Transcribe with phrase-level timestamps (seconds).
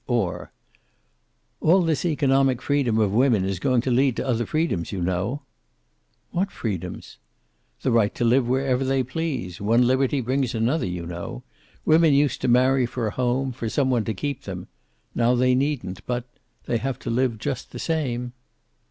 [0.07, 0.51] Or:
[1.59, 5.43] "All this economic freedom of women is going to lead to other freedoms, you know."
[6.31, 7.19] "What freedoms?"
[7.83, 9.61] "The right to live wherever they please.
[9.61, 11.43] One liberty brings another, you know.
[11.85, 14.69] Women used to marry for a home, for some one to keep them.
[15.13, 16.25] Now they needn't, but
[16.65, 18.33] they have to live just the same."